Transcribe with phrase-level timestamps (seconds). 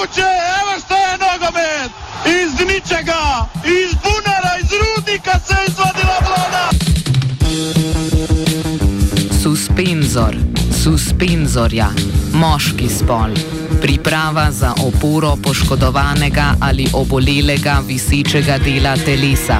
[0.00, 0.28] moguće,
[0.60, 1.90] evo što je nogomet!
[2.26, 6.70] Iz ničega, iz bunara, iz rudnika se izvadila vlada!
[9.42, 10.36] Suspenzor,
[10.82, 11.88] suspenzorja,
[12.32, 13.30] moški spol.
[13.80, 19.58] Priprava za oporo poškodovanega ali obolelega visečega dela telesa.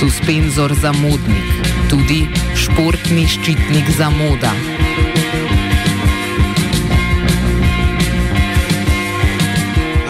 [0.00, 1.44] Suspenzor za modnik,
[1.90, 4.10] tudi športni ščitnik za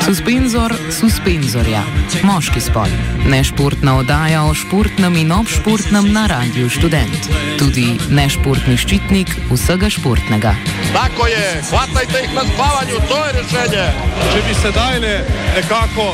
[0.04, 1.80] Suspenzor suspenzorja,
[2.28, 2.90] moški spol,
[3.24, 10.52] nešportna oddaja o športnem in obšportnem na radiju študent, tudi nešportni ščitnik vsega športnega.
[10.92, 13.86] Tako je, hvatajte jih na spavanju, to je rešenje.
[14.28, 15.16] Če bi sedaj le
[15.56, 16.10] nekako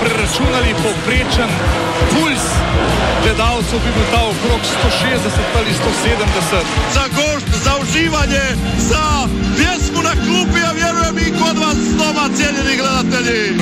[0.00, 1.50] preračunali povprečen
[2.12, 2.44] puls
[3.22, 6.64] gledalcev, bi bil ta okrog 160 ali 170.
[6.94, 8.46] Za gošt, za uživanje,
[8.78, 13.56] za pjesmu na klupi, a vjerujem i kod vas doma, cijenjeni gledatelji.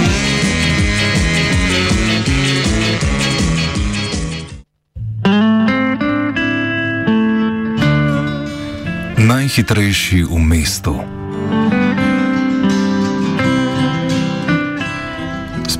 [9.16, 11.23] Najhitrejši v mestu.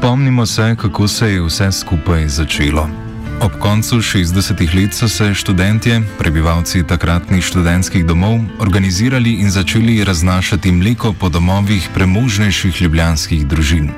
[0.05, 2.89] Spomnimo se, kako se je vse skupaj začelo.
[3.41, 10.73] Ob koncu 60-ih let so se študentje, prebivalci takratnih študentskih domov, organizirali in začeli raznašati
[10.73, 13.91] mleko po domovih premožnejših ljubljanskih družin.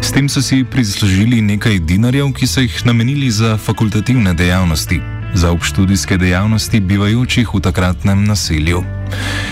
[0.00, 5.00] S tem so si prislužili nekaj dinarjev, ki so jih namenili za fakultativne dejavnosti,
[5.34, 8.84] za obštudijske dejavnosti bivajočih v takratnem naselju.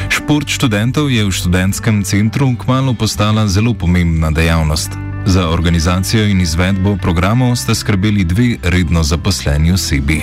[0.08, 5.09] Šport študentov je v študentskem centru kmalo postala zelo pomembna dejavnost.
[5.31, 10.22] Za organizacijo in izvedbo programov sta skrbeli dve redno zaposleni osebi.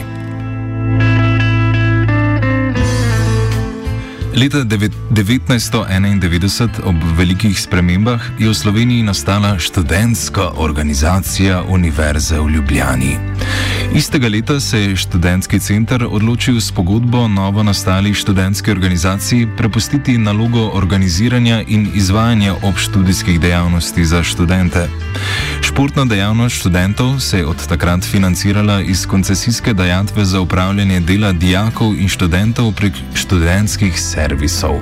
[4.36, 13.18] Leta 1991, ob velikih spremembah, je v Sloveniji nastala študentska organizacija Univerze v Ljubljani.
[13.96, 20.70] Istega leta se je študentski center odločil s pogodbo novo nastali študentski organizaciji prepustiti nalogo
[20.74, 24.88] organiziranja in izvajanja obštudijskih dejavnosti za študente.
[25.62, 31.96] Športna dejavnost študentov se je od takrat financirala iz koncesijske dajatve za upravljanje dela dijakov
[31.96, 34.82] in študentov prek študentskih servisov.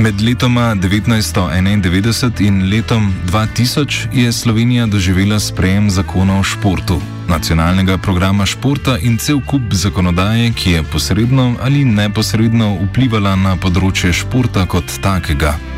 [0.00, 8.46] Med letoma 1991 in letom 2000 je Slovenija doživela sprejem zakona o športu, nacionalnega programa
[8.46, 14.88] športa in cel kup zakonodaje, ki je posredno ali neposredno vplivala na področje športa kot
[15.02, 15.69] takega.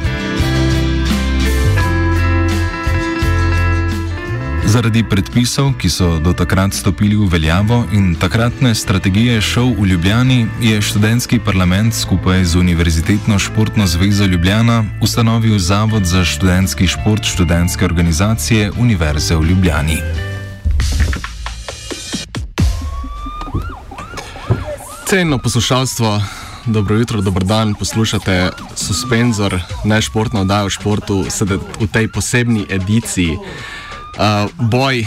[4.63, 10.47] Zaradi predpisov, ki so do takrat stopili v veljavo in takratne strategije šov v Ljubljani,
[10.63, 17.85] je študentski parlament skupaj z Univerzitetno športno zvezo Ljubljana ustanovil Zavod za študentski šport študentske
[17.85, 19.99] organizacije Univerze v Ljubljani.
[25.07, 26.23] Cenjeno poslušalstvo,
[26.67, 33.37] dobro jutro, dober dan, poslušate Suspenzor, nešportno oddajo o športu, sedaj v tej posebni ediciji.
[34.13, 35.07] Uh, boj uh,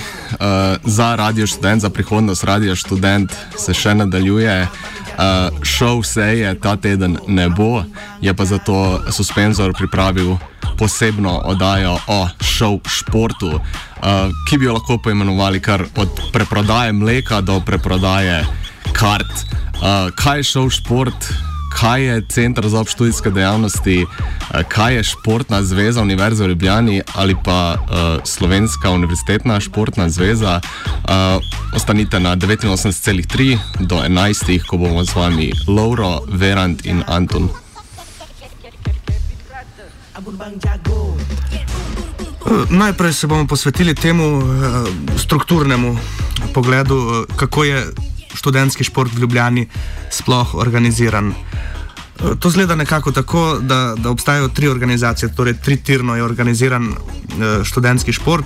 [0.84, 4.66] za radio študent, za prihodnost radio študent se še nadaljuje.
[4.66, 7.84] Uh, šov se je ta teden ne bo,
[8.22, 10.36] je pa zato Suspenzor pripravil
[10.78, 17.42] posebno oddajo o šov športu, uh, ki bi jo lahko poimenovali kar od preprodaje mleka
[17.42, 18.42] do preprodaje
[18.92, 19.46] kart.
[19.76, 21.30] Uh, kaj je šov šport?
[21.80, 27.36] Kaj je Center za obštudijske dejavnosti, eh, kaj je Športna zveza Univerze v Ljubljani ali
[27.44, 30.60] pa uh, Slovenska univerzitetna športna zveza.
[30.86, 31.12] Uh,
[31.76, 37.50] ostanite na 89,3 do 11, ko bomo z vami Lauro, Verant in Anton.
[42.70, 44.44] Najprej se bomo posvetili temu
[45.18, 45.98] strukturnemu
[46.54, 47.86] pogledu, kako je
[48.36, 49.68] študentski šport v Ljubljani
[50.12, 51.34] sploh organiziran.
[52.40, 56.96] To zgleda nekako tako, da, da obstajajo tri organizacije, torej tri tirno je organiziran uh,
[57.64, 58.46] študentski šport.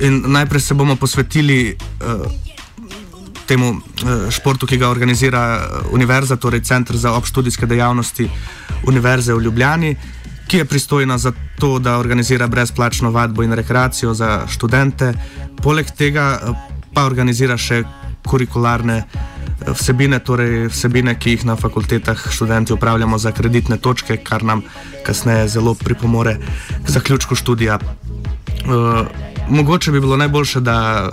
[0.00, 2.32] In najprej se bomo posvetili uh,
[3.46, 8.28] temu uh, športu, ki ga organizira Univerza, torej Center za obštudijske dejavnosti
[8.86, 9.96] Univerze v Ljubljani,
[10.48, 15.14] ki je pristojna za to, da organizira brezplačno vadbo in rekreacijo za študente,
[15.62, 16.56] poleg tega uh,
[16.94, 17.82] pa organizira še
[18.26, 19.02] kurikularne
[19.66, 24.62] vsebine, torej vsebine, ki jih na fakultetah študenti upravljamo za kreditne točke, kar nam
[25.06, 26.36] kasneje zelo pripomore
[26.86, 27.78] k zaključku študija.
[27.78, 29.06] Uh,
[29.48, 31.10] mogoče bi bilo najboljše, da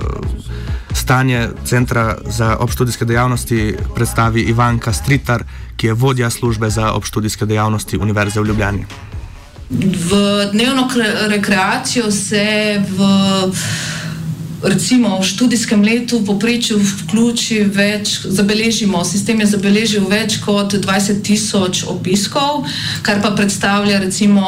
[0.94, 5.44] stanje Centra za obštudijske dejavnosti predstavi Ivanka Stritar,
[5.75, 8.86] ki je vodja službe za obštudijske dejavnosti Univerze v Ljubljani.
[9.69, 10.12] V
[10.51, 10.89] dnevno
[11.27, 13.00] rekreacijo se v
[14.63, 21.83] recimo v študijskem letu poprečju vključi več, zabeležimo, sistem je zabeležil več kot 20 tisoč
[21.88, 22.65] obiskov,
[23.06, 24.44] kar pa predstavlja recimo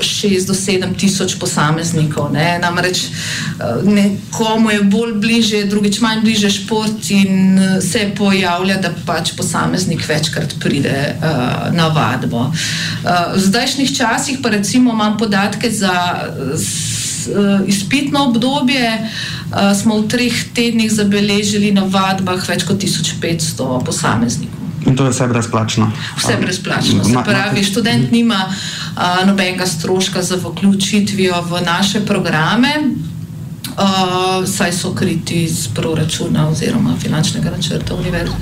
[0.00, 2.32] 6 do 7 tisoč posameznikov.
[2.32, 2.58] Ne.
[2.62, 8.92] Namreč eh, nekomu je bolj bliže, drugič manj bliže šport in eh, se pojavlja, da
[9.06, 12.48] pač posameznik večkrat pride uh, na vadbo.
[12.48, 15.94] Uh, v zdajšnjih časih pa recimo imam podatke za
[16.28, 19.10] uh, izpitno obdobje,
[19.54, 24.60] uh, smo v treh tednih zabeležili na vadbah več kot 1500 posameznikov.
[24.84, 25.88] In to je vse brezplačno.
[26.18, 27.04] Vse brezplačno.
[27.04, 34.92] Se pravi, študent nima uh, nobenega stroška za vključitvijo v naše programe, uh, saj so
[34.94, 38.34] kriti iz proračuna oziroma finančnega načrta univerze.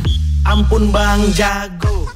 [0.45, 2.11] Ampun bang jago.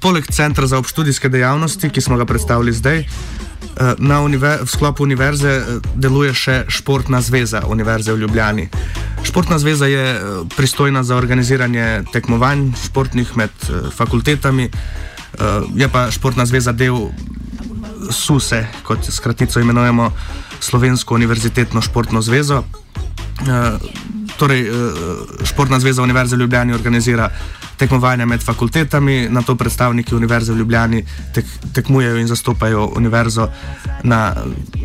[0.00, 3.06] Poleg Centra za obštudijske dejavnosti, ki smo ga predstavili zdaj,
[3.72, 5.64] Eh, na v sklopu univerze eh,
[5.96, 8.68] deluje še Športna zveza Univerze v Ljubljani.
[9.24, 10.20] Športna zveza je eh,
[10.56, 13.50] pristojna za organiziranje tekmovanj športnih med
[13.96, 14.68] fakultetami,
[15.74, 17.08] je pa Športna zveza del
[18.12, 20.12] SUSE, kot skratico imenujemo
[20.60, 22.60] Slovensko univerzitetno športno zvezo.
[24.42, 24.66] Torej,
[25.46, 27.28] Športna zveza Univerze v Ljubljani organizira
[27.82, 31.04] tekmovanja med fakultetami, na to predstavniki Univerze v Ljubljani
[31.34, 33.48] tek, tekmujejo in zastopajo univerzo
[34.02, 34.34] na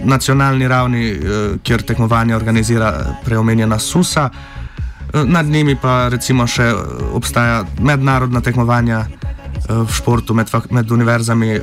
[0.03, 1.17] nacionalni ravni, eh,
[1.63, 4.29] kjer tekmovanje organizira preomenjena SUSA.
[4.29, 6.73] Eh, nad njimi pa recimo še
[7.13, 11.59] obstaja mednarodna tekmovanja eh, v športu med, med univerzami,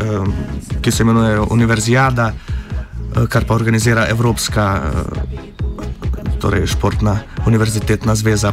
[0.82, 2.32] ki se imenujejo Univerzijada,
[3.28, 4.82] kar pa organizira Evropska
[6.44, 8.52] torej športna univerzitetna zveza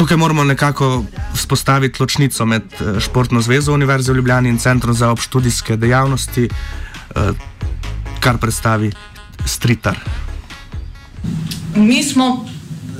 [0.00, 1.04] tukaj moramo nekako
[1.34, 7.32] vzpostaviti ločnico med eh, Športno zvezo Univerze v Ljubljani in Centrom za obštudijske dejavnosti, eh,
[8.20, 8.92] kar predstavi
[9.44, 9.98] Stritar.
[11.76, 12.46] Mi smo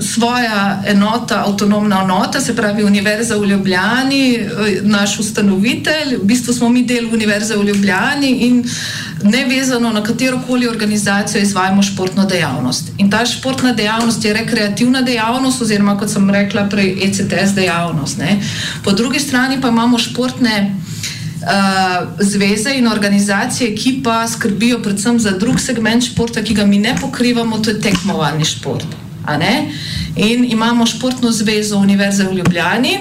[0.01, 4.47] svoja enota, avtonomna enota, se pravi Univerza v Ljubljani, eh,
[4.81, 8.63] naš ustanovitelj, v bistvu smo mi del Univerze v Ljubljani in
[9.23, 12.91] nevezano na katero koli organizacijo izvajamo športno dejavnost.
[12.97, 18.17] In ta športna dejavnost je rekreativna dejavnost, oziroma kot sem rekla prej, ECTS dejavnost.
[18.17, 18.39] Ne.
[18.83, 20.75] Po drugi strani pa imamo športne.
[21.41, 21.47] Uh,
[22.19, 26.95] zveze in organizacije, ki pa skrbijo predvsem za drug segment športa, ki ga mi ne
[27.01, 29.00] pokrivamo, to je tekmovalni šport.
[30.15, 32.97] In imamo športno zvezo Univerze v Ljubljani,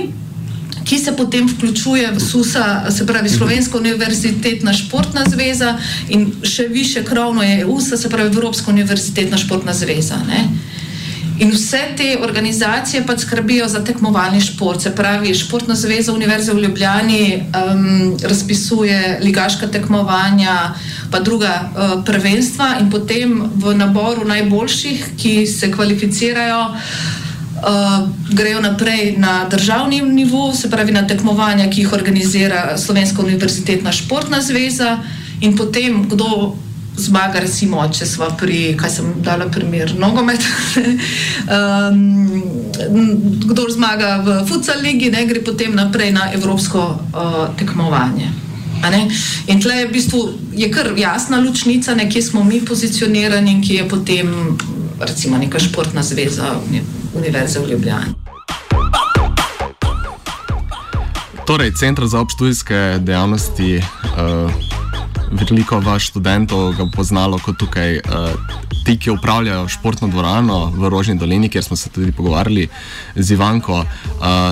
[0.84, 5.78] ki se potem vključuje v SUSA, se pravi Slovenska univerzitetna športna zveza
[6.08, 10.16] in še više krovno je USA, se pravi Evropska univerzitetna športna zveza.
[10.28, 10.48] Ne?
[11.40, 14.82] In vse te organizacije pa skrbijo za tekmovalni šport.
[14.82, 20.74] Se pravi, Športna zveza Univerze v Ljubljani um, razpisuje ligaška tekmovanja,
[21.10, 29.14] pa druga uh, prvenstva, in potem v naboru najboljših, ki se kvalificirajo, uh, grejo naprej
[29.16, 34.98] na državni nivo, se pravi na tekmovanja, ki jih organizira Slovenska univerzitetna športna zveza,
[35.40, 36.56] in potem kdo
[36.96, 40.40] zmaga, recimo, če smo pri, kaj sem dala primer, nogomet.
[41.56, 42.42] um,
[43.46, 48.30] kdo zmaga v Futsal ligi, ne gre potem naprej na evropsko uh, tekmovanje.
[49.46, 50.20] In tle je v bistvu
[50.56, 54.56] je kar jasna lučnica, kje smo mi pozicionirani in kje je potem
[55.00, 56.56] recimo neka športna zveza
[57.14, 58.14] Univerze v Ljubljani.
[61.46, 64.69] Torej, Centr za obštudijske dejavnosti uh,
[65.30, 68.00] veliko vaš študentov ga poznalo kot tukaj.
[68.04, 68.30] Uh,
[68.84, 72.68] Ti, ki upravljajo športno dvorano v Rožni dolini, kjer smo se tudi pogovarjali
[73.14, 73.86] z Ivanko uh,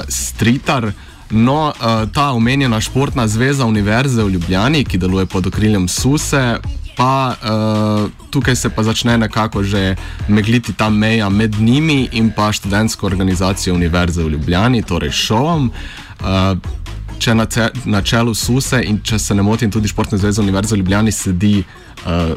[0.09, 0.93] Stritar.
[1.31, 6.59] No, uh, ta omenjena športna zveza Univerze v Ljubljani, ki deluje pod okriljem SUSE,
[6.97, 9.97] pa uh, tukaj se pa začne nekako že
[10.29, 15.71] megliti ta meja med njimi in pa študentsko organizacijo Univerze v Ljubljani, torej šovom.
[16.21, 16.59] Uh,
[17.19, 20.75] če na, ce, na čelu SUSE in če se ne motim, tudi Športne zveze Univerze
[20.75, 22.35] v Ljubljani sedi uh,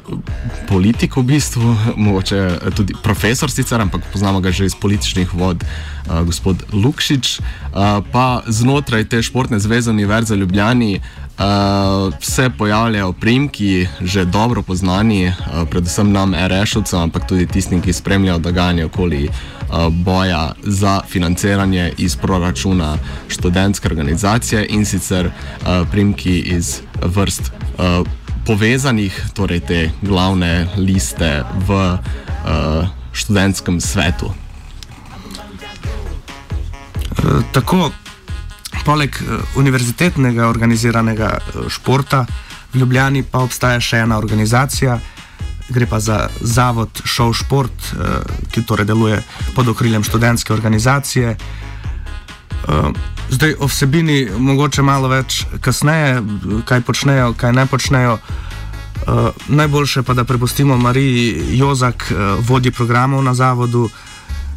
[0.70, 1.76] politik, v bistvu,
[2.08, 7.40] mogoče eh, tudi profesor, sicer, ampak poznamo ga že iz političnih vod, uh, gospod Lukšič.
[7.40, 11.02] Uh, pa znotraj te Športne zveze Univerze v Ljubljani
[11.42, 15.34] uh, se pojavljajo primki, že dobro poznani, uh,
[15.70, 19.30] predvsem nam, RŠ-ovcem, ampak tudi tistim, ki spremljajo dogajanje okoli.
[19.72, 28.08] Eh, boja za financiranje iz proračuna študentske organizacije in sicer uh, primki iz vrst uh,
[28.46, 34.34] povezanih, torej te glavne liste v uh, študentskem svetu.
[37.52, 37.92] Tako
[38.86, 39.16] poleg
[39.56, 41.38] univerzitetnega organiziranega
[41.70, 42.26] športa
[42.74, 45.00] v Ljubljani pa obstaja še ena organizacija,
[45.70, 47.92] gre pa za Zavod Šov Šport,
[48.52, 49.22] ki torej deluje
[49.56, 51.36] pod okriljem študentske organizacije.
[53.32, 56.22] Zdaj o vsebini mogoče malo več kasneje,
[56.66, 58.18] kaj počnejo, kaj ne počnejo.
[59.02, 63.90] Uh, najboljše pa, da prepustimo Mariji Jozak, uh, vodji programov na zavodu,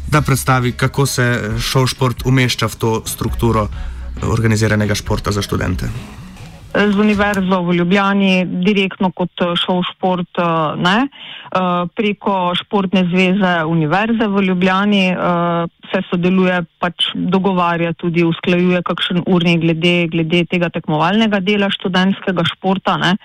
[0.07, 1.25] da predstavi, kako se
[1.57, 3.67] šov šport umešča v to strukturo
[4.23, 5.89] organiziranega športa za študente.
[6.75, 10.41] Z univerzo v Ljubljani, direktno kot šov šport,
[10.75, 11.07] ne.
[11.95, 15.05] preko športne zveze univerze v Ljubljani
[15.91, 22.97] se sodeluje, pač dogovarja tudi, usklajuje kakšen urnik glede, glede tega tekmovalnega dela študentskega športa.
[22.99, 23.15] Ne.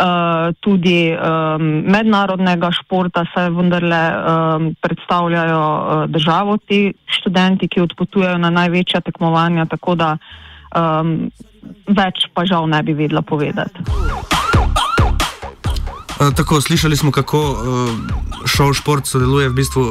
[0.00, 8.38] Uh, tudi um, mednarodnega športa, saj vendarle um, predstavljajo uh, državo ti študenti, ki odpotujejo
[8.40, 10.14] na največja tekmovanja, tako da
[10.72, 11.28] um,
[11.84, 13.84] več pa žal ne bi vedela povedati.
[16.16, 17.44] Uh, tako, slišali smo, kako
[18.48, 19.84] šov šport sodeluje v bistvu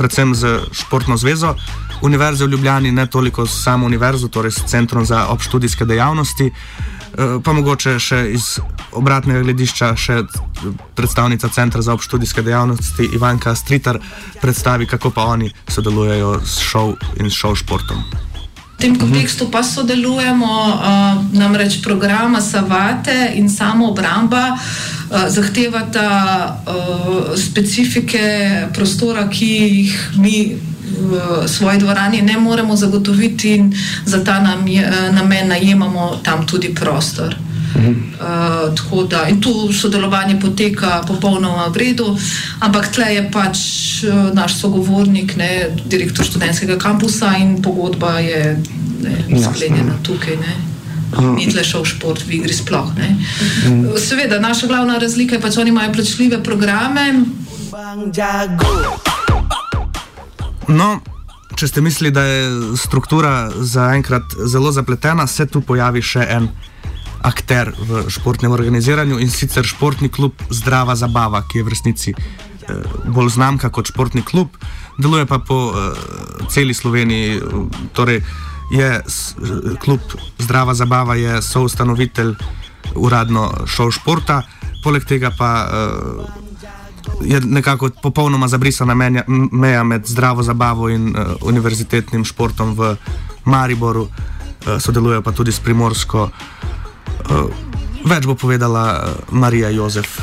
[0.00, 1.52] predvsem z športno zvezo
[2.00, 6.48] Univerze v Ljubljani, ne toliko s samo univerzo, torej s Centrom za obštudijske dejavnosti.
[6.48, 8.58] Uh, Eh, pa mogoče še iz
[8.92, 10.20] obratnega gledišča, še
[10.94, 13.98] predstavnica Centra za obštudijske dejavnosti Ivanka Stritar
[14.42, 18.04] predstavi, kako pa oni sodelujejo s šov in šov športom.
[18.76, 20.76] V tem kontekstu pa sodelujemo, uh,
[21.32, 26.04] namreč programa Savate in samo obramba uh, zahtevata
[26.68, 30.36] uh, specifike prostora, ki jih mi
[30.86, 33.74] v svoji dvorani ne moremo zagotoviti in
[34.04, 34.40] za ta
[35.12, 37.36] namen najemamo tam tudi prostor.
[37.76, 42.16] Uh, tako da in tu sodelovanje poteka popolnoma v redu,
[42.60, 43.58] ampak tle je pač
[44.08, 48.56] uh, naš sogovornik, ne, direktor študentskega kampusa in pogodba je
[49.52, 50.36] sklenjena tukaj.
[50.40, 50.54] Ne.
[51.36, 52.96] Ni tle šel šport v igri sploh.
[52.96, 53.12] Ne.
[54.00, 57.12] Seveda, naša glavna razlika je pač, oni imajo plačljive programe.
[57.70, 58.08] Bang,
[60.68, 60.98] No,
[61.54, 66.48] če ste mislili, da je struktura zaenkrat zelo zapletena, se tu pojavi še en
[67.26, 72.98] akter v športnem organiziranju in sicer športni klub Zdrava Zabava, ki je v resnici eh,
[73.06, 74.58] bolj znamka kot športni klub,
[74.98, 76.02] deluje pa po eh,
[76.50, 77.40] celi Sloveniji.
[77.94, 78.22] Torej
[78.74, 78.90] je
[79.82, 80.02] klub
[80.42, 82.34] Zdrava Zabava je soustanovitelj
[82.98, 84.42] uradno šov športa,
[84.82, 85.52] poleg tega pa.
[85.70, 86.44] Eh,
[87.20, 92.96] je nekako popolnoma zabrisana menja, meja med zdravo zabavo in uh, univerzitetnim športom v
[93.44, 96.28] Mariboru, uh, sodelujejo pa tudi s Primorsko.
[97.30, 97.50] Uh,
[98.04, 98.98] več bo povedala uh,
[99.30, 100.20] Marija Jozef.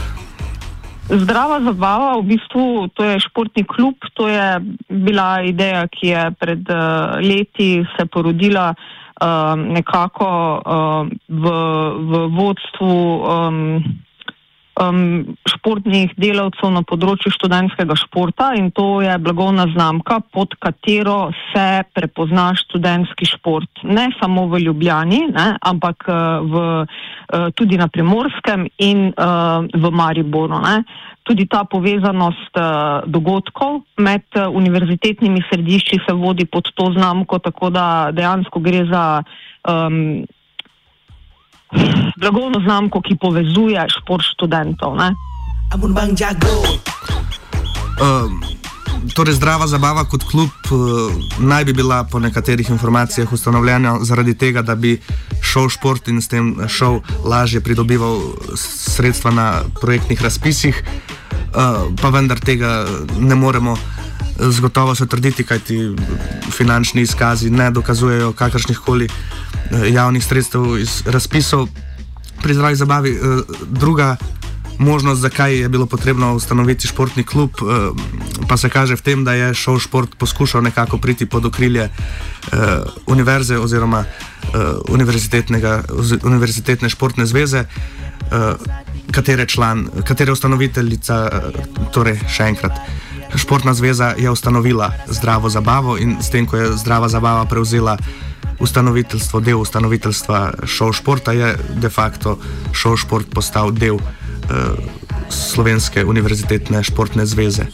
[1.10, 6.64] Zdrava zabava, v bistvu to je športni klub, to je bila ideja, ki je pred
[6.72, 10.30] uh, leti se porodila uh, nekako
[10.64, 11.44] uh, v,
[12.08, 12.96] v vodstvu.
[13.20, 13.60] Um,
[14.82, 21.84] um, športnih delavcev na področju študentskega športa in to je blagovna znamka, pod katero se
[21.94, 23.84] prepozna študentski šport.
[23.84, 29.94] Ne samo v Ljubljani, ne, ampak uh, v, uh, tudi na primorskem in uh, v
[29.94, 30.62] Mariboru.
[30.64, 30.84] Ne.
[31.24, 37.72] Tudi ta povezanost uh, dogodkov med uh, univerzitetnimi središči se vodi pod to znamko, tako
[37.72, 39.24] da dejansko gre za
[39.64, 40.26] um,
[42.18, 44.98] blagovno znamko, ki povezuje šport študentov.
[48.02, 48.42] Um,
[49.16, 54.62] torej, zdrava zabava kot klub uh, naj bi bila po nekaterih informacijah ustanovljena zaradi tega,
[54.62, 55.00] da bi
[55.42, 58.20] šel šport in s tem šel lažje pridobival
[58.56, 59.48] sredstva na
[59.82, 62.86] projektnih razpisih, uh, pa vendar tega
[63.20, 63.78] ne moremo.
[64.40, 65.78] Z gotovostjo trditi, kaj ti
[66.52, 71.68] finančni izkazi ne dokazujejo kakršnih koli uh, Eh, javnih sredstev iz razpisov
[72.42, 73.12] pri zdravi zabavi.
[73.12, 73.20] Eh,
[73.70, 74.16] druga
[74.78, 77.90] možnost, zakaj je bilo potrebno ustanoviti športni klub, eh,
[78.48, 81.90] pa se kaže v tem, da je šel šport poskušal nekako priti pod okrilje
[83.08, 84.06] univerze oziroma
[86.24, 87.66] univerzitetne športne zveze.
[89.12, 91.30] Katere član, katere ustanoviteljica,
[91.94, 92.72] torej še enkrat.
[93.36, 97.98] Športna zveza je ustanovila zdravo zabavo in s tem, ko je zdrava zabava prevzela
[98.60, 102.38] ustanoviteljstvo, del ustanoviteljstva šov športa je de facto
[102.72, 104.02] šov šport postal del uh,
[105.30, 107.66] Slovenske univerzitetne športne zveze.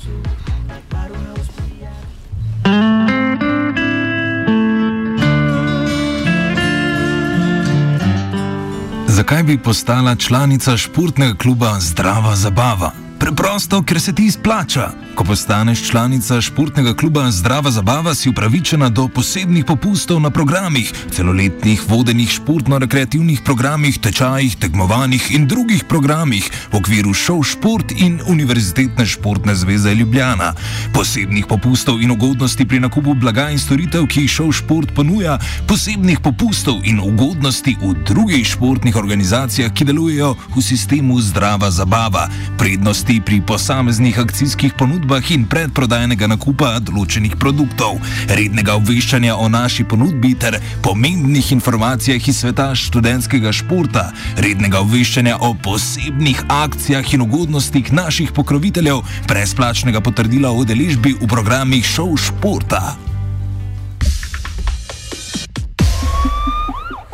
[9.07, 13.08] Zakaj bi postala članica športnega kluba Zdrava zabava?
[13.19, 14.91] Preprosto, ker se ti izplača.
[15.15, 21.81] Ko postaneš članica športnega kluba Zdrava zabava, si upravičena do posebnih popustov na programih, celoletnih
[21.87, 29.55] vodenih športno-rekreativnih programih, tečajih, tekmovanjih in drugih programih v okviru šov šport in Univerzitetne športne
[29.55, 30.53] zveze Ljubljana.
[30.93, 36.19] Posebnih popustov in ugodnosti pri nakupu blaga in storitev, ki jih šov šport ponuja, posebnih
[36.23, 42.29] popustov in ugodnosti v drugih športnih organizacijah, ki delujejo v sistemu Zdrava zabava.
[42.57, 47.97] Prednosti pri posameznih akcijskih ponudbah in predprodajnega nakupa določenih produktov,
[48.29, 55.55] rednega obveščanja o naši ponudbi ter pomembnih informacijah iz sveta študentskega športa, rednega obveščanja o
[55.57, 62.93] posebnih akcijah in ugodnostih naših pokroviteljev, brezplačnega potrdila o deležbi v programih šov športa.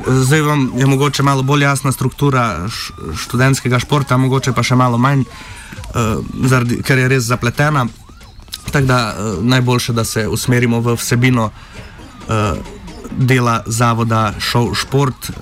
[0.06, 2.68] Zdaj vam je mogoče malo bolj jasna struktura
[3.16, 5.55] študentskega športa, mogoče pa še malo manj, uh,
[6.48, 7.86] zaradi, ker je res zapletena.
[8.72, 12.58] Tako da uh, najboljše, da se usmerimo v vsebino uh,
[13.18, 14.34] dela zavoda
[14.74, 15.30] Šport.
[15.30, 15.36] Uh,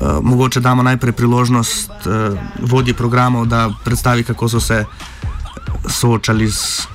[0.00, 4.84] uh, mogoče damo najprej priložnost uh, vodji programov, da predstavi, kako so se
[5.88, 6.86] soočali z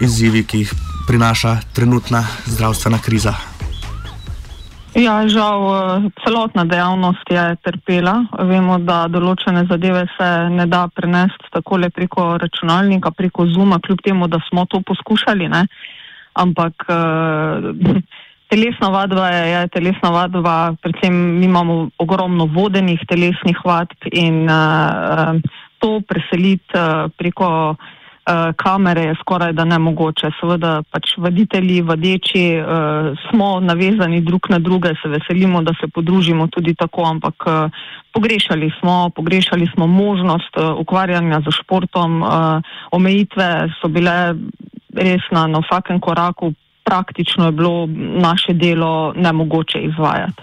[0.00, 0.74] izzivi, ki jih
[1.06, 3.53] prinaša trenutna zdravstvena kriza.
[4.94, 8.30] Ja, žal, eh, celotna dejavnost je trpela.
[8.46, 14.04] Vemo, da določene zadeve se ne da prenesti tako le preko računalnika, preko Zuma, kljub
[14.06, 15.48] temu, da smo to poskušali.
[15.50, 15.64] Ne?
[16.38, 17.98] Ampak uh,
[18.50, 25.34] telesna vadba je, je telesna vadba, predvsem mi imamo ogromno vodenih telesnih vadb in uh,
[25.82, 27.74] to preseliti uh, preko.
[28.26, 30.30] Eh, kamere je skoraj da nemogoče.
[30.40, 36.46] Seveda pač voditelji, vodeči uh, smo navezani drug na druge, se veselimo, da se podružimo
[36.46, 37.70] tudi tako, ampak uh,
[38.12, 42.30] pogrešali smo, pogrešali smo možnost uh, ukvarjanja z športom, uh,
[42.90, 44.34] omejitve so bile
[44.96, 46.54] res na, na vsakem koraku,
[46.84, 47.86] praktično je bilo
[48.24, 50.42] naše delo nemogoče izvajati.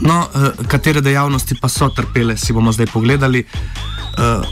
[0.00, 3.44] No, uh, katere dejavnosti pa so trpele, si bomo zdaj pogledali.
[4.16, 4.44] Uh,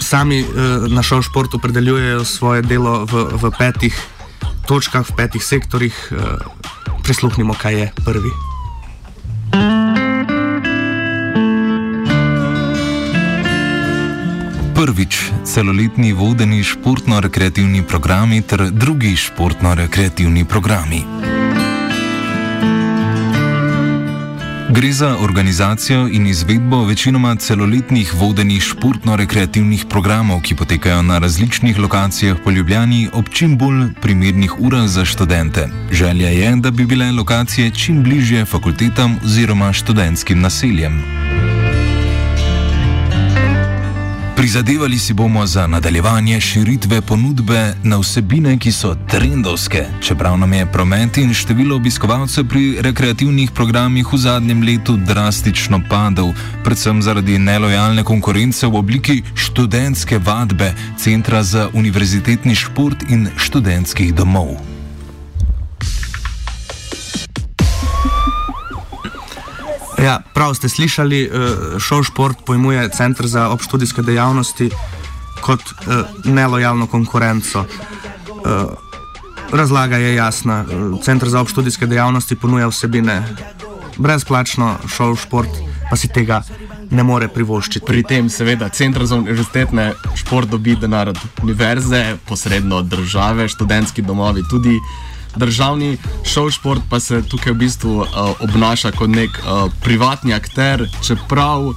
[0.00, 3.94] sami uh, na šov šport opredeljujejo svoje delo v, v petih
[4.66, 5.96] točkah, v petih sektorjih.
[6.12, 6.40] Uh,
[7.02, 8.32] prisluhnimo, kaj je prvi.
[14.78, 21.02] Prvič, celoletni vodeni športno-rekreativni programi ter drugi športno-rekreativni programi.
[24.70, 32.36] Gre za organizacijo in izvedbo večinoma celoletnih vodenih športno-rekreativnih programov, ki potekajo na različnih lokacijah
[32.44, 35.68] po Ljubljani ob čim bolj primernih urah za študente.
[35.92, 41.17] Želja je, da bi bile lokacije čim bližje fakultetam oziroma študentskim naseljem.
[44.38, 50.66] Prizadevali si bomo za nadaljevanje širitve ponudbe na vsebine, ki so trendovske, čeprav nam je
[50.72, 56.30] promet in število obiskovalcev pri rekreativnih programih v zadnjem letu drastično padel,
[56.64, 64.77] predvsem zaradi nelojalne konkurence v obliki študentske vadbe Centra za univerzitetni šport in študentskih domov.
[70.02, 71.30] Ja, prav ste slišali, eh,
[71.78, 74.70] šov šport pojmuje Center za obštudijske dejavnosti
[75.40, 77.64] kot eh, nelojalno konkurenco.
[77.64, 78.64] Eh,
[79.52, 80.64] razlaga je jasna.
[81.02, 83.22] Center za obštudijske dejavnosti ponuja vsebine
[83.96, 85.50] brezplačno, šov šport
[85.90, 86.42] pa si tega
[86.90, 87.86] ne more privoščiti.
[87.86, 94.02] Pri tem, seveda, Center za univerzitetne šport dobi denar od univerze, posredno od države, študentski
[94.02, 94.78] domovi tudi
[95.36, 98.06] državni šov šport pa se tukaj v bistvu uh,
[98.40, 101.72] obnaša kot nek uh, privatni akter, čeprav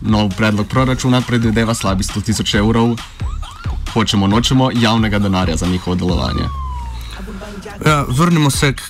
[0.00, 2.96] nov predlog proračuna predvideva slabih 100 tisoč evrov,
[3.92, 6.44] hočemo nočemo javnega denarja za njihovo delovanje.
[7.86, 8.80] Ja, vrnimo se k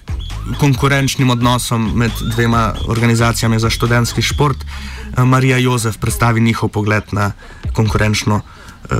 [0.61, 4.57] konkurenčnim odnosom med dvema organizacijami za študentski šport.
[4.65, 7.33] Eh, Marija Jozef predstavi njihov pogled na
[7.73, 8.41] konkurenčno,
[8.91, 8.97] uh,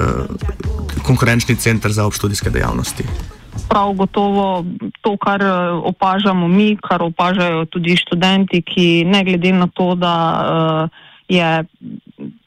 [1.03, 3.05] konkurenčni center za obštudijske dejavnosti
[3.69, 4.65] prav gotovo
[5.01, 10.15] to, kar eh, opažamo mi, kar opažajo tudi študenti, ki ne glede na to, da
[10.39, 11.65] uh, je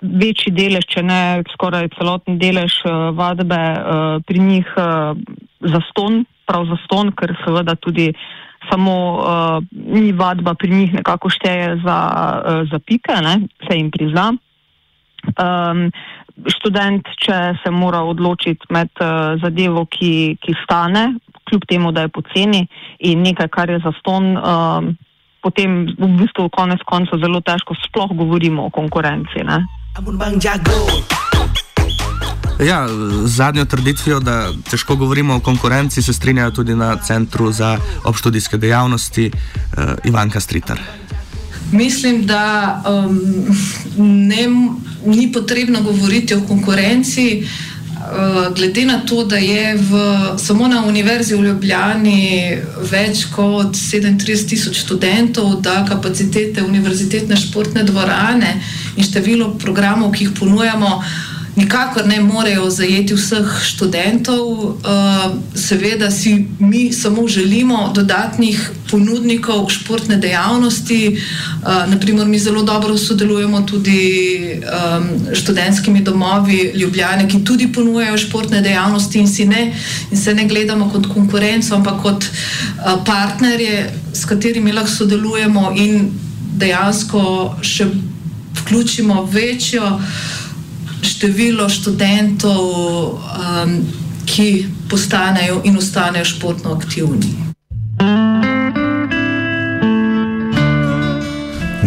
[0.01, 1.21] večji delež, če ne
[1.53, 5.17] skoraj celotni delež uh, vadbe uh, pri njih uh,
[5.61, 8.11] zaston, prav zaston, ker seveda tudi
[8.69, 11.97] samo uh, ni vadba pri njih nekako šteje za,
[12.45, 13.35] uh, za pike, ne,
[13.67, 14.31] se jim prizna.
[15.37, 15.91] Um,
[16.55, 21.13] študent, če se mora odločiti med uh, zadevo, ki, ki stane,
[21.49, 22.65] kljub temu, da je poceni,
[22.99, 24.91] in nekaj, kar je za ston, uh,
[25.41, 29.43] potem v bistvu konec koncev zelo težko sploh govorimo o konkurenci.
[29.43, 29.65] Ne?
[32.61, 37.77] Ja, z zadnjo trditvijo, da težko govorimo o konkurenci, se strinjajo tudi na Centru za
[38.05, 40.79] obštudijske dejavnosti uh, Ivanka Stritar.
[41.71, 43.19] Mislim, da um,
[43.97, 44.47] ne,
[45.05, 47.43] ni potrebno govoriti o konkurenci.
[48.01, 49.99] Uh, glede na to, da je v,
[50.37, 52.57] samo na Univerzi v Ljubljani
[52.91, 58.55] več kot 37 tisoč študentov, da kapacitete univerzitetne športne dvorane
[58.97, 61.30] in število programov, ki jih ponujamo, uh,
[61.61, 64.45] nikakor ne morejo zajeti vseh študentov.
[64.49, 64.75] Uh,
[65.55, 71.01] seveda si mi samo želimo dodatnih ponudnikov športne dejavnosti.
[71.13, 74.01] Uh, naprimer, mi zelo dobro sodelujemo tudi
[74.57, 79.73] um, študentskimi domovi Ljubljane, ki tudi ponujajo športne dejavnosti in, ne,
[80.11, 86.11] in se ne gledamo kot konkurenco, ampak kot uh, partnerje, s katerimi lahko sodelujemo in
[86.57, 87.21] dejansko
[87.61, 87.87] še
[88.61, 89.99] vključimo večjo
[91.01, 92.63] število študentov,
[93.17, 93.75] um,
[94.25, 97.35] ki postanejo in ostanejo športno aktivni.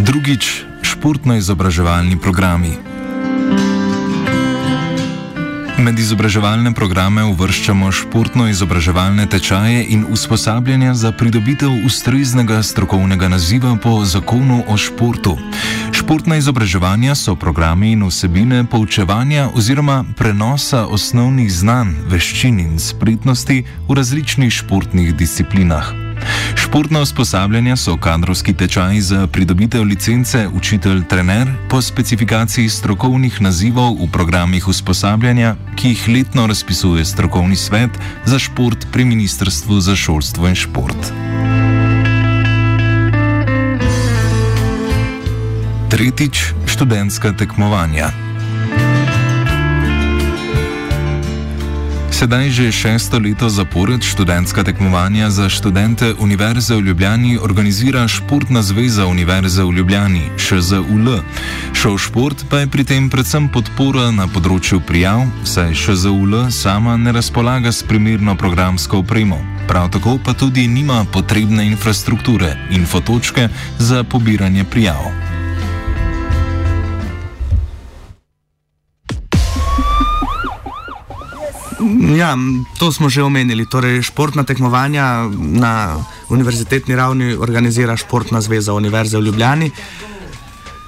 [0.05, 2.94] Drugič, športno-izobraževalni programi.
[5.75, 14.63] Med izobraževalne programe uvrščamo športno-izobraževalne tečaje in usposabljanja za pridobitev ustreznega strokovnega naziva po zakonu
[14.69, 15.35] o športu.
[15.91, 23.99] Športna izobraževanja so programi in vsebine poučevanja oziroma prenosa osnovnih znanj, veščin in spretnosti v
[23.99, 26.04] različnih športnih disciplinah.
[26.57, 34.69] Športna usposabljanja so kadrovski tečaji za pridobitev licence učitelj-trener po specifikaciji strokovnih nazivov v programih
[34.69, 37.91] usposabljanja, ki jih letno razpisuje strokovni svet
[38.25, 41.13] za šport pri Ministrstvu za šolstvo in šport.
[45.91, 48.24] Tretjič, študentska tekmovanja.
[52.15, 59.07] Sedaj že šesto leto zapored študentska tekmovanja za študente Univerze v Ljubljani organizira Športna zveza
[59.11, 61.27] Univerze v Ljubljani, ŠZUL.
[61.75, 67.11] Šov šport pa je pri tem predvsem podpora na področju prijav, saj ŠZUL sama ne
[67.11, 69.43] razpolaga s primerno programsko opremo.
[69.67, 73.51] Prav tako pa tudi nima potrebne infrastrukture in fotočke
[73.83, 75.24] za pobiranje prijav.
[82.15, 82.39] Ja,
[82.79, 83.67] to smo že omenili.
[83.67, 85.99] Torej, športna tekmovanja na
[86.31, 89.71] univerzitetni ravni organizira Športna zveza Univerze v Ljubljani.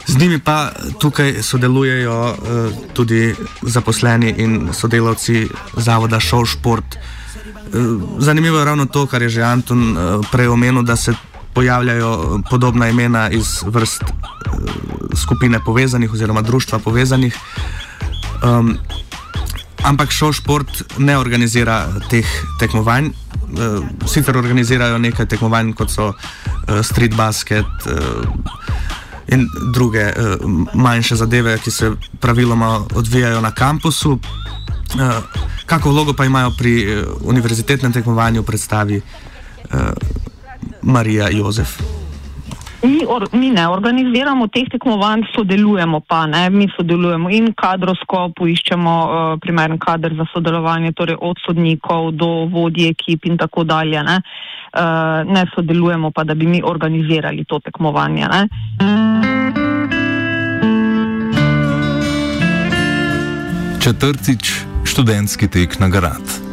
[0.07, 2.37] Z njimi pa tukaj sodelujejo uh,
[2.95, 6.95] tudi zaposleni in sodelavci Zavoda Šov Šport.
[6.95, 11.15] Uh, zanimivo je ravno to, kar je že Anton uh, prej omenil, da se
[11.55, 14.11] pojavljajo podobna imena iz vrst uh,
[15.19, 17.35] skupine povezanih oziroma društva povezanih.
[18.45, 18.79] Um,
[19.87, 22.27] Ampak šov šport ne organizira teh
[22.61, 23.13] tekmovanj.
[23.47, 28.27] Uh, sicer organizirajo nekaj tekmovanj, kot so uh, street basket uh,
[29.31, 30.43] in druge uh,
[30.75, 34.19] manjše zadeve, ki se praviloma odvijajo na kampusu.
[34.19, 35.23] Uh,
[35.67, 39.81] kako vlogo pa imajo pri uh, univerzitetnem tekmovanju, predstavi uh,
[40.83, 41.79] Marija Jozef.
[42.83, 46.27] Mi, or, mi ne organiziramo teh tekmovanj, sodelujemo pa.
[46.27, 46.51] Ne?
[46.51, 52.93] Mi sodelujemo in kadrovsko, poiščemo uh, primeren kader za sodelovanje, torej od sodnikov do vodij
[52.93, 54.03] ekip in tako dalje.
[54.03, 54.21] Ne?
[54.77, 58.29] Uh, ne sodelujemo pa, da bi mi organizirali to tekmovanje.
[58.29, 58.43] Ne?
[63.81, 64.53] Četrtič,
[64.85, 66.21] študentski tek nagrad.
[66.25, 66.46] Šov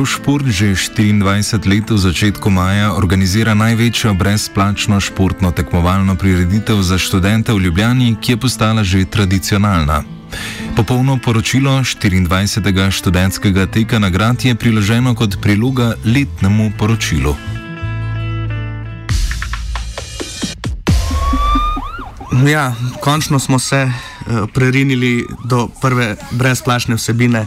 [0.00, 7.52] šport že 24 let v začetku maja organizira največjo brezplačno športno tekmovalno prireditev za študente
[7.52, 10.00] v Ljubljani, ki je postala že tradicionalna.
[10.72, 12.64] Popolno poročilo 24.
[12.88, 17.36] študentskega teka nagrad je priloženo kot priloga letnemu poročilu.
[22.48, 27.44] Ja, končno smo se uh, prerinili do prve brezplačne vsebine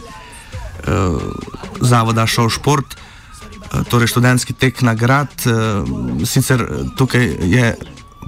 [1.80, 5.28] Zavoda Šov Šport, uh, torej študentski tek nagrad.
[5.46, 7.74] Uh, sicer tukaj je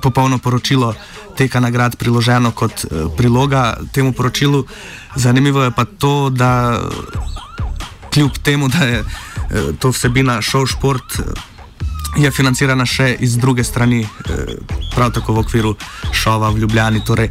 [0.03, 0.95] popolno poročilo
[1.37, 4.65] teka nagrad priloženo kot uh, priloga temu poročilu.
[5.17, 6.81] Zanimivo je pa to, da
[8.15, 9.07] kljub temu, da je uh,
[9.79, 11.21] to vsebina Šov Šport.
[12.19, 14.01] Je financirana še iz druge strani,
[14.95, 15.75] prav tako v okviru
[16.13, 17.05] šova v Ljubljani.
[17.05, 17.31] Torej,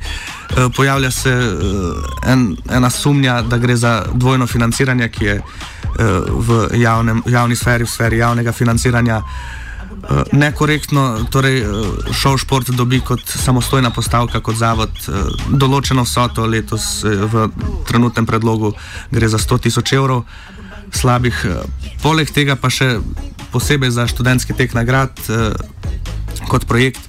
[0.58, 5.42] Eh, pojavlja se eh, en, ena sumnja, da gre za dvojno financiranje, ki je
[6.30, 9.22] v javnem, javni sferi, v sferi javnega financiranja.
[10.32, 11.64] Nekorektno, torej
[12.14, 14.94] šov šport dobi kot samostojna postavka, kot zavod,
[15.50, 17.48] določeno vsoto letos v
[17.90, 18.76] trenutnem predlogu
[19.10, 20.22] gre za 100 tisoč evrov
[20.94, 21.42] slabih.
[22.04, 23.00] Poleg tega pa še
[23.52, 25.12] posebej za študentski tek nagrad
[26.48, 27.02] kot projekt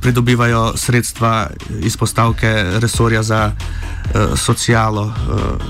[0.00, 1.50] pridobivajo sredstva
[1.80, 2.50] iz postavke
[2.82, 3.52] resorja za
[4.36, 5.12] socialo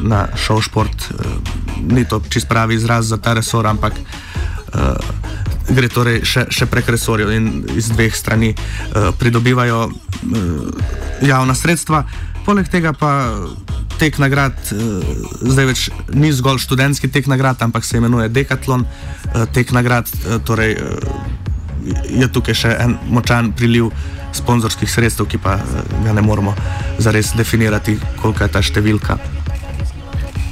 [0.00, 1.10] na šov šport.
[1.90, 3.92] Ni to čist pravi izraz za ta resor, ampak
[5.68, 9.92] gre torej še, še prek resorjev in iz dveh strani uh, pridobivajo uh,
[11.24, 12.04] javna sredstva.
[12.46, 13.12] Poleg tega pa
[13.98, 15.04] tek nagrad uh,
[15.42, 20.10] zdaj več ni zgolj študentski tek nagrad, ampak se imenuje Decathlon uh, tek nagrad.
[20.24, 20.76] Uh, torej,
[22.10, 23.90] je tukaj še en močan priliv
[24.36, 25.56] sponzorskih sredstev, ki pa
[26.04, 26.54] ga ne moremo
[26.98, 29.18] zares definirati, koliko je ta številka.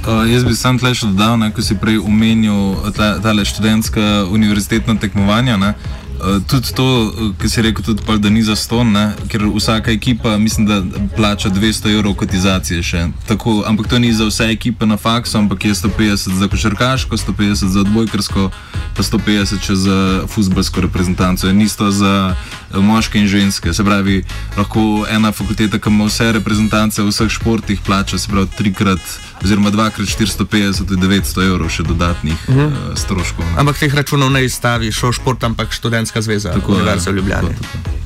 [0.07, 4.27] Uh, jaz bi sam tle še dodal, ne, ko si prej omenil ta, tale študentska
[4.31, 5.59] univerzitetna tekmovanja.
[5.59, 6.06] Ne, uh,
[6.47, 10.37] tudi to, ki si rekel, tudi pol, da ni za ston, ne, ker vsaka ekipa,
[10.37, 10.81] mislim, da
[11.15, 13.07] plača 200 evrov kotizacije še.
[13.27, 17.73] Tako, ampak to ni za vse ekipe na faksu, ampak je 150 za košarkaško, 150
[17.73, 18.49] za odbojkarsko,
[18.95, 21.49] pa 150 še za futbalsko reprezentanco.
[21.49, 22.35] In isto za
[22.73, 23.73] moške in ženske.
[23.73, 24.23] Se pravi,
[24.57, 28.99] lahko ena fakulteta, ki ima vse reprezentance v vseh športih, plača se pravi trikrat
[29.43, 32.65] oziroma 2x450 do 900 evrov še dodatnih -huh.
[32.65, 33.45] uh, stroškov.
[33.45, 33.59] Ne.
[33.59, 37.47] Ampak teh računov ne izstavi šol šport, ampak študentska zveza, tako da se v Ljubljani.
[37.47, 37.97] Tako, tako.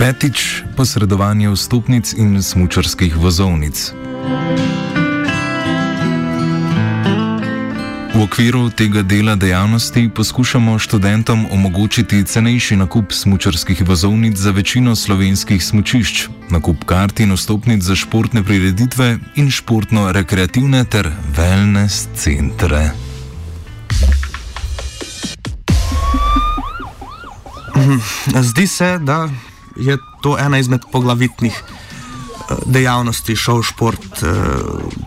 [0.00, 3.92] Petič, posredovanje vstopnic in smučarskih vozovnic.
[8.20, 15.64] V okviru tega dela dejavnosti poskušamo študentom omogočiti cenejši nakup smočarskih vozovnic za večino slovenskih
[15.64, 22.92] smočišč, nakup kart in vstopnic za športne prireditve in športno-rekreativne ter wellness centre.
[28.52, 29.28] Zdi se, da
[29.80, 34.12] je to ena izmed poglavitnih eh, dejavnosti šov šport.
[34.22, 34.28] Eh,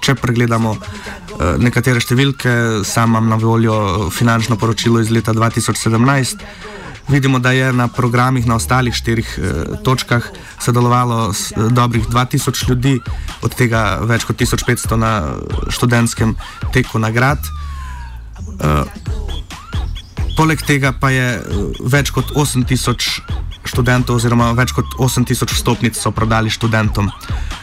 [0.02, 0.78] če pregledamo
[1.60, 6.46] nekatere številke, sam imam na voljo finančno poročilo iz leta 2017.
[7.08, 10.24] Vidimo, da je na programih na ostalih štirih eh, točkah
[10.60, 13.00] sodelovalo eh, dobrih 2000 ljudi,
[13.42, 15.36] od tega več kot 1500 na
[15.70, 16.36] študentskem
[16.74, 17.44] teku nagrad.
[17.44, 18.84] Eh,
[20.38, 21.44] poleg tega pa je eh,
[21.84, 23.20] več kot 8000
[23.68, 27.12] študentov, oziroma več kot 8000 stopnic so prodali študentom.
[27.12, 27.63] Eh,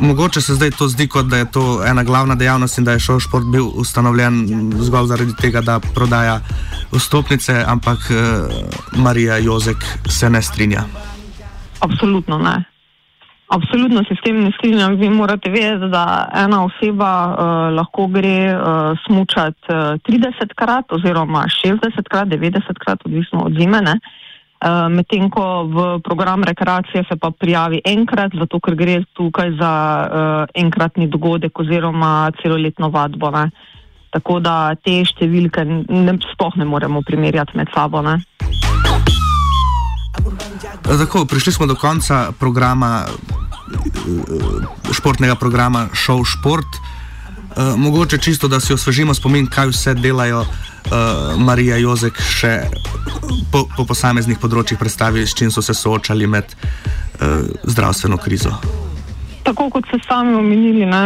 [0.00, 3.00] mogoče se zdaj to zdi, kot da je to ena glavna dejavnost in da je
[3.00, 6.40] šel šport bil ustanovljen zgolj zaradi tega, da prodaja
[6.92, 9.76] vstopnice, ampak uh, Marija Jozek
[10.08, 10.82] se ne strinja.
[11.80, 12.64] Absolutno ne.
[13.48, 14.96] Absolutno se s tem ne strinjam.
[14.96, 21.46] Vi morate vedeti, da ena oseba uh, lahko gre uh, smučati uh, 30 krat oziroma
[21.64, 23.80] 60 krat, 90 krat, odvisno od zime.
[23.80, 24.35] Uh, Eh,
[24.90, 30.44] medtem ko v program rekreacije se pa prijavi enkrat, zato ker gre tukaj za uh,
[30.54, 33.30] enkratni dogodek oziroma celoletno vadbo.
[33.30, 33.50] Ne.
[34.10, 38.00] Tako da te številke ne, sploh ne moremo primerjati med sabo.
[38.02, 38.16] Ne.
[40.86, 43.04] Tako, prišli smo do konca programa,
[44.92, 46.80] športnega programa Show Sport.
[47.56, 50.48] Uh, mogoče čisto, da si osvežimo spomin, kaj vse delajo uh,
[51.40, 52.58] Marija Jozek še
[53.52, 58.52] po, po posameznih področjih predstavi, s čim so se soočali med uh, zdravstveno krizo.
[59.48, 61.00] Tako kot ste sami omenili, ne,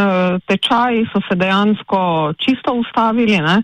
[0.51, 2.01] tečaji so se dejansko
[2.43, 3.39] čisto ustavili.
[3.39, 3.61] Ne.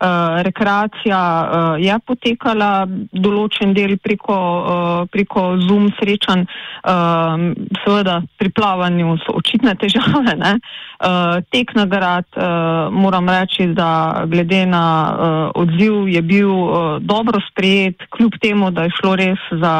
[0.00, 7.42] Uh, rekreacija uh, je potekala, določen del preko, uh, preko Zoom srečanj, uh,
[7.82, 10.38] seveda pri plavanju so očitne težave.
[10.40, 17.36] Uh, tek nagrad, uh, moram reči, da glede na uh, odziv je bil uh, dobro
[17.50, 19.74] sprejet, kljub temu, da je šlo res za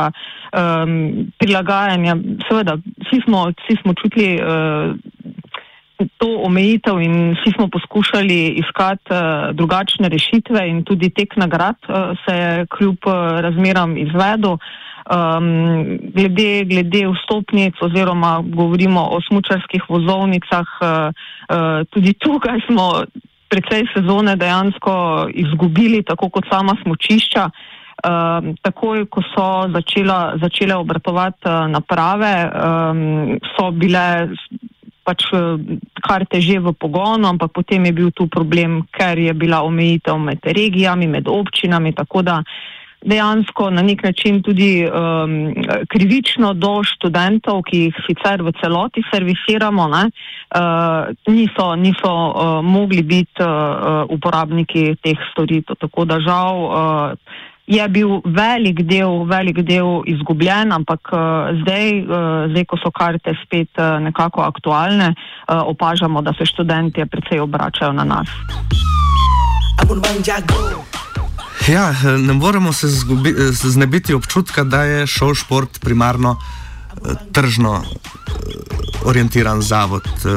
[0.53, 2.21] um, prilagajanje.
[2.45, 4.37] Seveda, vsi smo, vsi smo čutili.
[4.37, 5.01] Uh,
[6.19, 12.17] to omejitev in vsi smo poskušali iskati uh, drugačne rešitve in tudi tek nagrad uh,
[12.25, 14.57] se je kljub uh, razmeram izvedel.
[15.11, 20.89] Um, glede, glede vstopnic oziroma govorimo o smučarskih vozovnicah, uh,
[21.49, 23.03] uh, tudi tukaj smo
[23.51, 24.95] precej sezone dejansko
[25.35, 27.51] izgubili, tako kot sama smučišča.
[28.01, 33.01] Um, takoj, ko so začela, začele obratovati uh, naprave, um,
[33.53, 34.31] so bile
[35.05, 39.63] pač eh, karte že v pogonu, ampak potem je bil tu problem, ker je bila
[39.63, 42.43] omejitev med regijami, med občinami, tako da
[43.01, 45.55] dejansko na nek način tudi um,
[45.89, 50.03] krivično do študentov, ki jih sicer v celoti servisiramo, ne,
[50.53, 55.81] uh, niso, niso uh, mogli biti uh, uporabniki teh storitev.
[55.81, 61.21] Tako da žal uh, je bil velik del, velik del izgubljen, ampak uh,
[61.63, 65.15] zdaj, uh, zdaj, ko so karte spet uh, nekako aktualne,
[65.47, 68.29] opažamo, da se študenti precej obračajo na nas.
[71.69, 76.60] Ja, ne moremo se zgubi, znebiti občutka, da je šol šport primarno eh,
[77.33, 77.89] tržno eh,
[79.05, 80.07] orientiran zavod.
[80.25, 80.31] Eh,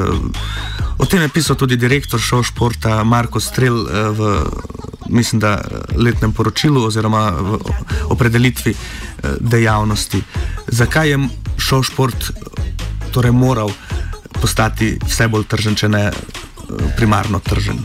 [0.98, 4.46] o tem je pisal tudi direktor šol športa Marko Strel v
[5.10, 5.62] mislim, da,
[5.96, 7.60] letnem poročilu oziroma v
[8.10, 8.74] opredelitvi
[9.40, 10.22] dejavnosti.
[10.68, 11.18] Zakaj je
[11.58, 12.32] šol šport
[13.12, 13.70] torej moral
[14.42, 16.08] postati vse bolj tržen, če ne
[16.98, 17.84] primarno tržen?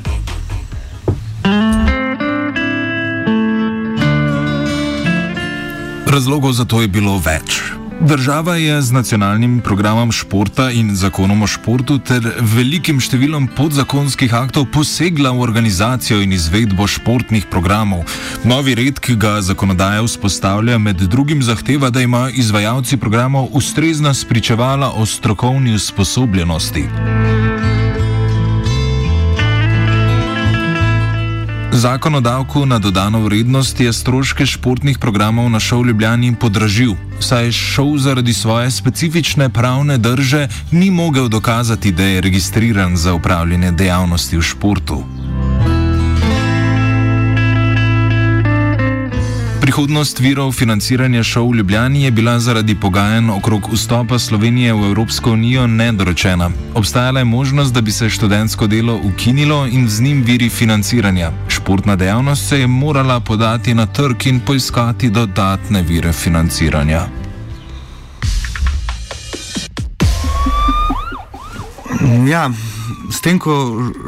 [6.08, 7.78] Razlogov za to je bilo več.
[8.00, 12.22] Država je z nacionalnim programom športa in zakonom o športu ter
[12.54, 18.06] velikim številom podzakonskih aktov posegla v organizacijo in izvedbo športnih programov.
[18.46, 24.94] Novi red, ki ga zakonodaja vzpostavlja, med drugim zahteva, da ima izvajalci programov ustrezna spričevala
[24.94, 26.86] o strokovni usposobljenosti.
[31.78, 37.44] Zakon o davku na dodano vrednost je stroške športnih programov na šov Ljubljani podražil, saj
[37.44, 43.70] je šov zaradi svoje specifične pravne drže ni mogel dokazati, da je registriran za upravljanje
[43.70, 45.04] dejavnosti v športu.
[49.68, 55.32] Prihodnost virov financiranja šov v Ljubljani je bila zaradi pogajanj okrog vstopa Slovenije v Evropsko
[55.36, 56.50] unijo nedorečena.
[56.74, 61.32] Obstajala je možnost, da bi se študentsko delo ukinilo in z njim viri financiranja.
[61.48, 67.04] Športna dejavnost se je morala podati na trg in poiskati dodatne vire financiranja.
[72.28, 72.50] Ja,
[73.12, 73.52] s tem, ko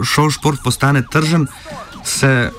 [0.08, 1.46] šov šport postane tržen,
[2.04, 2.50] se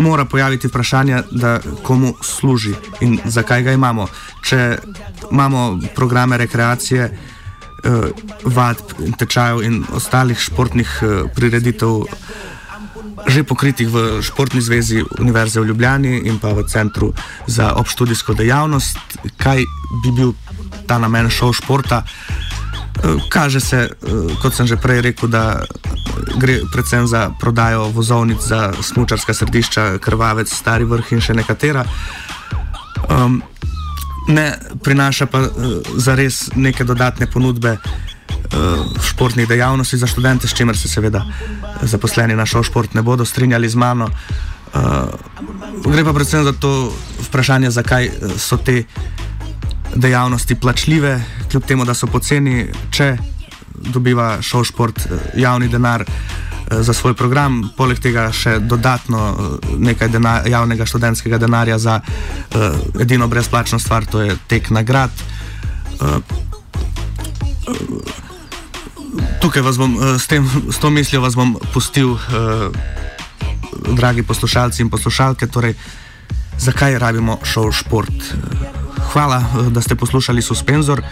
[0.00, 4.06] mora pojaviti vprašanje, da komu služi in zakaj ga imamo.
[4.42, 4.78] Če
[5.30, 7.90] imamo programe rekreacije, eh,
[8.44, 12.04] vadb, tečajev in ostalih športnih eh, prireditev.
[13.28, 17.12] Že pokritih v Športni zvezi Univerze v Ljubljani in pa v Centru
[17.46, 18.96] za obštudijsko dejavnost,
[19.36, 19.64] kaj
[20.04, 20.32] bi bil
[20.86, 22.02] ta namen šov športa.
[23.28, 23.88] Kaže se,
[24.42, 25.64] kot sem že prej rekel, da
[26.36, 31.84] gre predvsem za prodajo vozovnic za smočarska središča, krvavec, stari vrh in še nekatera.
[33.08, 33.42] Um,
[34.28, 34.52] ne
[34.84, 37.80] prinaša pa uh, za res neke dodatne ponudbe uh,
[39.00, 41.24] športnih dejavnosti za študente, s čimer se seveda
[41.82, 44.10] zaposleni na šol šport ne bodo strinjali z mano.
[44.70, 45.08] Uh,
[45.88, 46.92] gre pa predvsem za to
[47.30, 48.84] vprašanje, zakaj so te
[49.94, 53.16] dejavnosti plačljive, kljub temu, da so poceni, če
[53.92, 59.72] dobiva šol šport eh, javni denar eh, za svoj program, poleg tega še dodatno eh,
[59.78, 65.10] nekaj denar, javnega študentskega denarja za uh, edino brezplačno stvar, to je tek nagrad.
[66.00, 66.18] Uh,
[69.40, 72.70] Tukaj vas bom s, tem, s to mislijo vas bom pustil, eh,
[73.96, 75.74] dragi poslušalci in poslušalke, torej,
[76.58, 78.34] zakaj rabimo šov šport.
[79.12, 81.02] Hvala, da ste poslušali Suspenzor.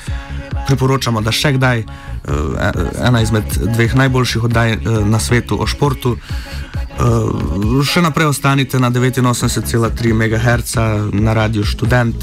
[0.67, 1.85] Priporočamo, da še kdaj
[2.29, 6.17] Eh, ena izmed dveh najboljših oddaj eh, na svetu o športu.
[6.17, 10.75] Eh, še naprej ostanite na 89,3 MHz
[11.13, 12.17] na radiju Student.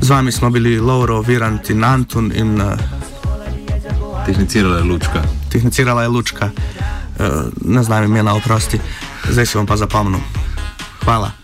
[0.00, 2.32] Z vami smo bili Lauro, Virant in Antun.
[2.34, 2.58] In,
[4.26, 5.22] tehnicirala je lučka.
[5.50, 6.50] Tehnicirala je lučka,
[7.60, 8.80] ne znam imena, oprosti,
[9.30, 10.20] zdaj si bom pa zapomnil.
[11.04, 11.41] Hvala.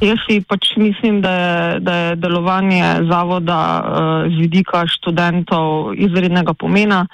[0.00, 6.54] Jaz si pač mislim, da je, da je delovanje zavoda uh, z vidika študentov izrednega
[6.56, 7.04] pomena,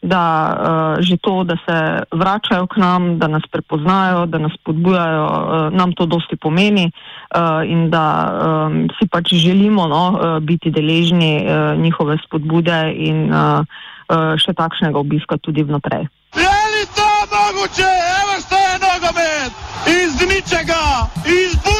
[0.00, 1.76] da uh, že to, da se
[2.08, 7.60] vračajo k nam, da nas prepoznajo, da nas podbujajo, uh, nam to dosti pomeni uh,
[7.68, 13.60] in da um, si pač želimo no, biti deležni uh, njihove spodbude in uh,
[14.08, 16.08] uh, še takšnega obiska tudi vnaprej.
[16.40, 17.92] Je li to mogoče?
[18.16, 19.52] Evo je nogomet!
[19.86, 21.79] Iz ničega, iz bunara,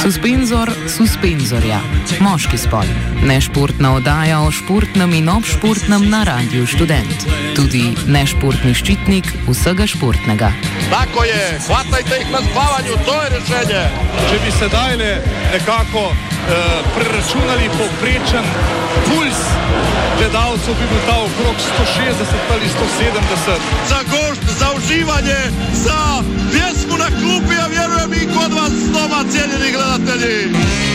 [0.00, 1.76] Suspenzor suspenzorja,
[2.24, 2.88] moški spol.
[3.28, 7.26] Nešportna oddaja o športnem in obšportnem na Radiu Student.
[7.52, 10.48] Tudi nešportni ščitnik vsega športnega.
[10.88, 13.84] Tako je, hvatajte jih na spavanju, to je rešenje.
[14.30, 15.12] Če bi sedaj le
[15.52, 16.16] nekako uh,
[16.96, 18.48] preračunali povprečen
[19.04, 19.44] puls
[20.16, 23.68] gledalcev, bi bil ta okrog 160 ali 170.
[23.92, 24.29] Za za
[24.90, 25.40] uživanje,
[25.84, 26.22] za
[26.52, 30.89] pjesmu na klupi, a vjerujem i kod vas doma, cijenjeni gledatelji.